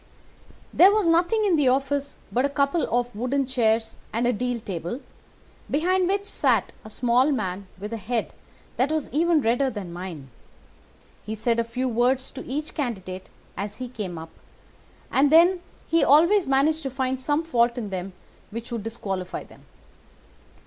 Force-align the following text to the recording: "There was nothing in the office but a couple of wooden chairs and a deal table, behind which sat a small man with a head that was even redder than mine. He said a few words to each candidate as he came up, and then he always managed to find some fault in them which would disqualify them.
"There 0.73 0.91
was 0.91 1.07
nothing 1.07 1.45
in 1.45 1.57
the 1.57 1.67
office 1.67 2.15
but 2.31 2.43
a 2.43 2.49
couple 2.49 2.81
of 2.91 3.15
wooden 3.15 3.45
chairs 3.45 3.99
and 4.11 4.25
a 4.25 4.33
deal 4.33 4.59
table, 4.59 4.99
behind 5.69 6.07
which 6.07 6.25
sat 6.25 6.73
a 6.83 6.89
small 6.89 7.31
man 7.31 7.67
with 7.77 7.93
a 7.93 7.97
head 7.97 8.33
that 8.77 8.91
was 8.91 9.11
even 9.11 9.41
redder 9.41 9.69
than 9.69 9.93
mine. 9.93 10.31
He 11.23 11.35
said 11.35 11.59
a 11.59 11.63
few 11.63 11.87
words 11.87 12.31
to 12.31 12.43
each 12.47 12.73
candidate 12.73 13.29
as 13.55 13.77
he 13.77 13.87
came 13.87 14.17
up, 14.17 14.31
and 15.11 15.31
then 15.31 15.59
he 15.87 16.03
always 16.03 16.47
managed 16.47 16.81
to 16.81 16.89
find 16.89 17.19
some 17.19 17.43
fault 17.43 17.77
in 17.77 17.91
them 17.91 18.13
which 18.49 18.71
would 18.71 18.81
disqualify 18.81 19.43
them. 19.43 19.65